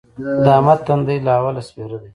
د 0.43 0.45
احمد 0.57 0.79
تندی 0.87 1.17
له 1.25 1.31
اوله 1.39 1.61
سپېره 1.67 1.97
دی. 2.01 2.09